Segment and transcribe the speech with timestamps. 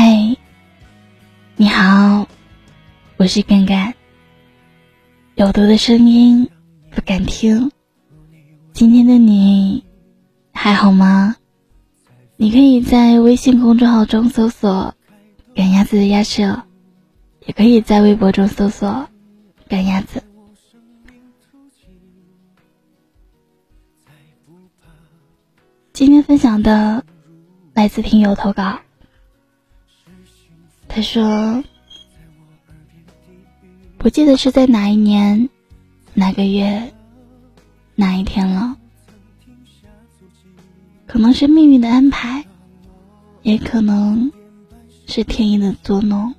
[0.00, 0.36] 嗨，
[1.56, 2.28] 你好，
[3.16, 3.92] 我是干干。
[5.34, 6.48] 有毒的声音
[6.92, 7.72] 不敢听。
[8.72, 9.84] 今天的你
[10.52, 11.34] 还好吗？
[12.36, 14.94] 你可以在微信公众号中搜索
[15.56, 16.62] “赶鸭子的鸭舍”，
[17.44, 19.08] 也可以在微博中搜索
[19.68, 20.22] “赶鸭子”。
[25.92, 27.04] 今天分享的
[27.74, 28.78] 来自听友投稿。
[30.98, 31.62] 他说
[33.98, 35.48] ：“不记得是在哪一年、
[36.12, 36.92] 哪个月、
[37.94, 38.76] 哪一天了。
[41.06, 42.44] 可能是命运的安排，
[43.42, 44.28] 也可能
[45.06, 46.34] 是天意的捉弄。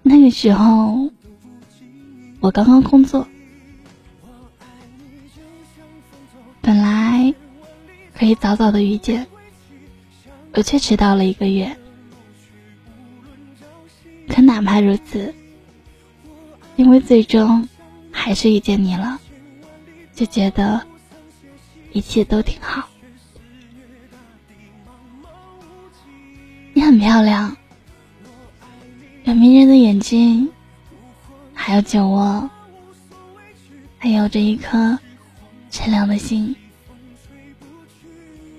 [0.00, 1.10] 那个时候，
[2.40, 3.28] 我刚刚工作，
[6.62, 7.34] 本来
[8.14, 9.26] 可以早早的遇见。”
[10.54, 11.74] 我却迟到了一个月，
[14.28, 15.34] 可哪怕如此，
[16.76, 17.66] 因为最终
[18.10, 19.18] 还是遇见你了，
[20.14, 20.86] 就觉得
[21.92, 22.86] 一切都挺好。
[26.74, 27.56] 你很漂亮，
[29.24, 30.46] 有迷人的眼睛，
[31.54, 32.50] 还有酒窝，
[33.96, 34.98] 还有着一颗
[35.70, 36.54] 善良的心。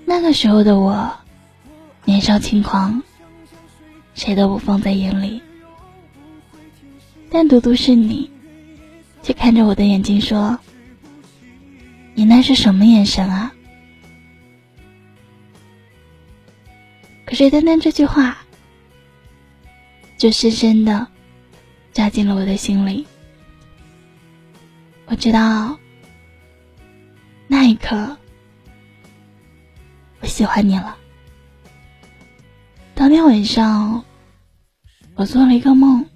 [0.04, 1.08] 那个时候的我。
[2.04, 3.02] 年少轻狂，
[4.14, 5.42] 谁都不放在眼里，
[7.30, 8.30] 但独独是你，
[9.22, 10.58] 却看着我的眼睛说
[12.14, 13.52] ：“你那是什么眼神啊？”
[17.24, 18.36] 可是单单这句话，
[20.18, 21.06] 就深深的
[21.92, 23.06] 扎进了我的心里。
[25.06, 25.78] 我知道，
[27.46, 28.16] 那一刻，
[30.20, 30.98] 我喜欢你了。
[33.04, 34.02] 当天晚上，
[35.14, 36.06] 我做了一个梦，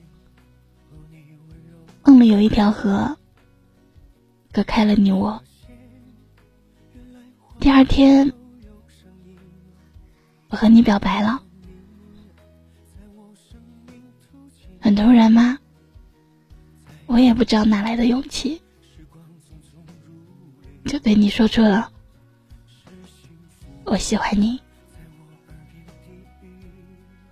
[2.03, 3.15] 梦里有一条河，
[4.51, 5.39] 隔开了你我。
[7.61, 8.33] 第二天，
[10.49, 11.43] 我和你表白了，
[14.81, 15.59] 很突然吗？
[17.05, 18.63] 我也不知道哪来的勇气，
[20.87, 21.93] 就对你说出了
[23.85, 24.59] 我喜欢你。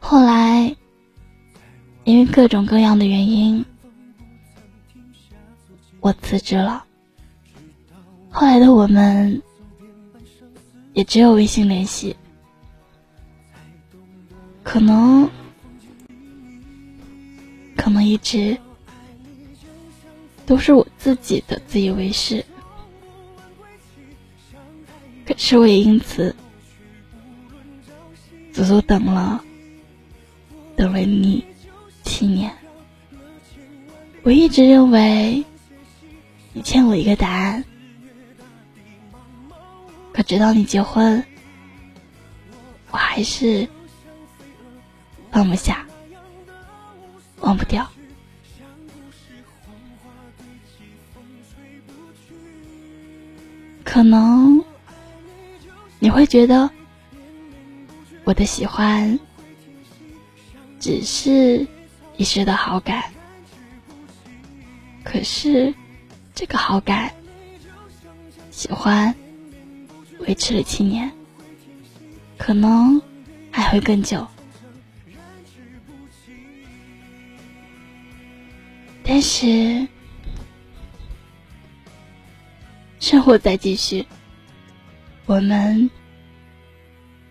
[0.09, 0.77] 后来，
[2.05, 3.65] 因为各种各样的原因，
[5.99, 6.84] 我辞职了。
[8.31, 9.43] 后来的我们，
[10.93, 12.15] 也只有微信联系。
[14.62, 15.28] 可能，
[17.77, 18.56] 可能一直
[20.47, 22.47] 都是我自己的自以为是。
[25.27, 26.33] 可是我也因此，
[28.53, 29.43] 足足等了。
[30.76, 31.42] 等了你
[32.04, 32.53] 七年，
[34.22, 35.42] 我一直认为
[36.53, 37.64] 你欠我一个答案，
[40.12, 41.25] 可直到你结婚，
[42.91, 43.66] 我还是
[45.31, 45.86] 放不下，
[47.41, 47.88] 忘不掉。
[53.82, 54.62] 可能
[55.98, 56.69] 你会觉得
[58.25, 59.19] 我的喜欢。
[60.78, 61.66] 只是
[62.16, 63.04] 一时的好感，
[65.03, 65.75] 可是
[66.34, 67.12] 这个好感、
[68.50, 69.15] 喜欢
[70.20, 71.10] 维持了七年，
[72.38, 73.00] 可能
[73.50, 74.26] 还会更久。
[79.03, 79.86] 但是
[82.98, 84.04] 生活在继续，
[85.26, 85.91] 我们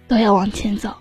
[0.07, 0.95] 都要往前走。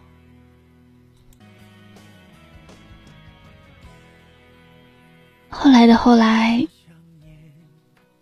[5.56, 6.66] 后来的后来，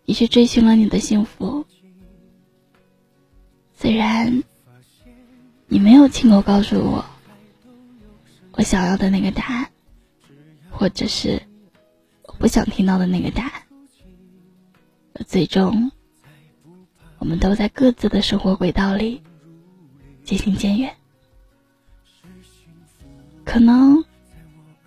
[0.04, 1.64] 你去追寻了你的幸福。
[3.74, 4.44] 虽然
[5.66, 7.04] 你没有亲口告诉我
[8.52, 9.70] 我想要的那个答案，
[10.70, 11.42] 或者是
[12.22, 13.62] 我不想听到的那个答案，
[15.26, 15.90] 最终
[17.18, 19.20] 我们都在各自的生活轨道里
[20.22, 20.94] 渐行渐远。
[23.44, 24.04] 可能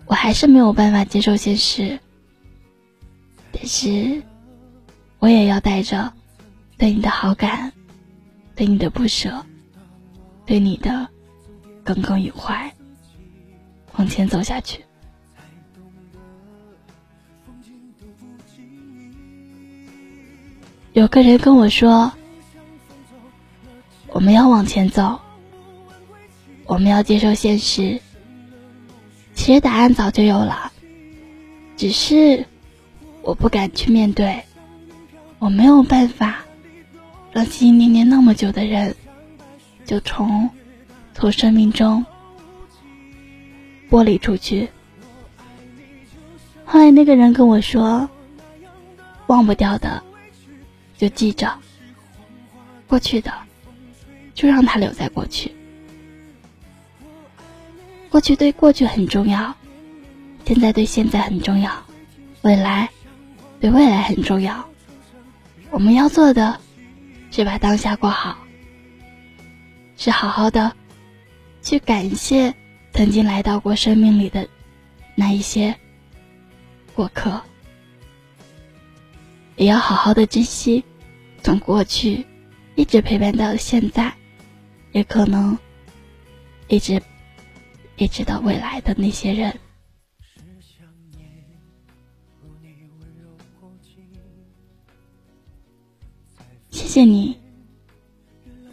[0.06, 2.00] 我还是没有办法接受现实。
[3.66, 4.22] 但是，
[5.18, 6.12] 我也要带着
[6.78, 7.72] 对你的好感、
[8.54, 9.44] 对你的不舍、
[10.44, 11.08] 对你的
[11.82, 12.72] 耿耿于怀，
[13.96, 14.84] 往前走下去。
[20.92, 22.12] 有个人跟我说
[24.14, 25.20] ：“我们要往前走，
[26.66, 28.00] 我们要接受现实。
[29.34, 30.70] 其实答案早就有了，
[31.76, 32.46] 只是
[33.26, 34.40] 我不敢去面对。
[35.40, 36.38] 我没有办法
[37.32, 38.94] 让心心念念那么久的人，
[39.84, 40.48] 就从
[41.12, 42.06] 从生命中
[43.90, 44.68] 剥离出去。
[46.64, 48.08] 后来那个人跟我说
[49.26, 50.00] ：“忘不掉的
[50.96, 51.52] 就记着，
[52.86, 53.32] 过去的
[54.34, 55.52] 就让它留在过去。
[58.08, 59.52] 过去对过去很重要，
[60.46, 61.70] 现在对现在很重要，
[62.42, 62.88] 未来
[63.66, 64.64] 对未来很重要。
[65.70, 66.60] 我们要做的
[67.32, 68.38] 是把当下过好，
[69.96, 70.72] 是好好的
[71.62, 72.54] 去感谢
[72.92, 74.46] 曾经来到过生命里的
[75.16, 75.74] 那一些。”
[76.94, 77.42] 过客，
[79.56, 80.84] 也要好好的珍惜，
[81.42, 82.24] 从过去
[82.76, 84.14] 一直陪伴到现在，
[84.92, 85.58] 也可能
[86.68, 87.02] 一直
[87.96, 89.52] 一直到未来的那些人。
[96.96, 97.36] 谢谢你，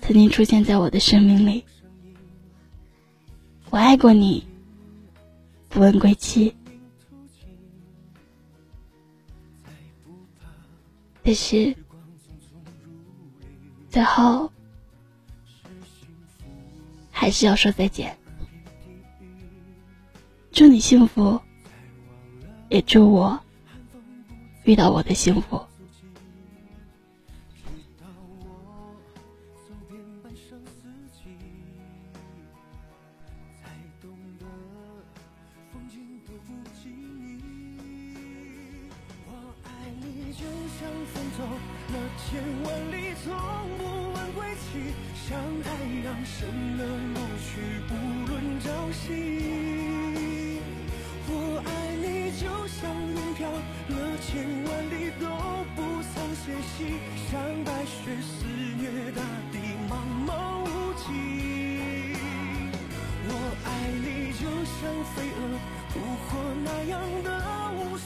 [0.01, 1.65] 曾经出现在我的生命里，
[3.69, 4.47] 我爱过你，
[5.67, 6.55] 不问归期。
[11.21, 11.75] 但是，
[13.89, 14.49] 最后
[17.11, 18.17] 还是要说再见。
[20.53, 21.41] 祝你幸福，
[22.69, 23.37] 也祝我
[24.63, 25.61] 遇到我的幸福。
[41.35, 43.33] 走了千万里，从
[43.77, 43.81] 不
[44.13, 44.94] 问归期，
[45.27, 45.68] 像太
[46.06, 46.38] 阳升
[46.77, 46.81] 了
[47.15, 47.50] 落去，
[47.88, 47.91] 不
[48.30, 49.01] 论朝夕。
[51.25, 51.31] 我
[51.65, 52.06] 爱你，
[52.39, 54.30] 就像云飘了千
[54.65, 55.25] 万里，都
[55.75, 55.77] 不
[56.13, 56.77] 曾歇息，
[57.31, 57.31] 像
[57.65, 58.45] 白雪肆
[58.77, 59.21] 虐大
[59.51, 59.57] 地，
[59.89, 59.91] 茫
[60.27, 60.29] 茫
[60.62, 61.01] 无际。
[63.25, 63.31] 我
[63.65, 63.68] 爱
[64.06, 64.79] 你，就像
[65.15, 65.41] 飞蛾
[65.89, 65.94] 扑
[66.27, 66.29] 火
[66.63, 66.94] 那样
[67.24, 67.27] 的
[67.74, 67.97] 无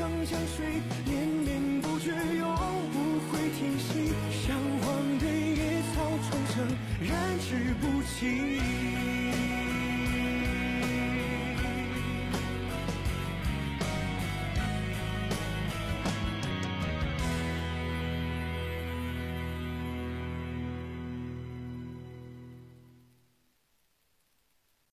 [0.00, 0.64] 像江水
[1.04, 2.56] 连绵不绝，永
[2.90, 4.14] 不会停息。
[4.32, 5.24] 像荒原
[5.54, 6.66] 野草重生，
[7.06, 9.19] 燃之不尽。